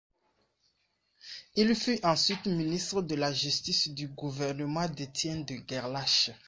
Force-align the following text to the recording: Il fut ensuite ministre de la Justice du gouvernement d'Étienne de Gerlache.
Il 1.55 1.75
fut 1.75 2.03
ensuite 2.03 2.47
ministre 2.47 3.03
de 3.03 3.13
la 3.13 3.31
Justice 3.31 3.87
du 3.89 4.07
gouvernement 4.07 4.89
d'Étienne 4.89 5.45
de 5.45 5.55
Gerlache. 5.67 6.31